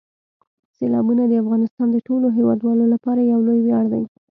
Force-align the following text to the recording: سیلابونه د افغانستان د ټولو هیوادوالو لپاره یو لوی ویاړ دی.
سیلابونه 0.75 1.23
د 1.27 1.33
افغانستان 1.43 1.87
د 1.91 1.97
ټولو 2.07 2.27
هیوادوالو 2.37 2.85
لپاره 2.93 3.21
یو 3.31 3.39
لوی 3.47 3.59
ویاړ 3.63 3.85
دی. 3.93 4.03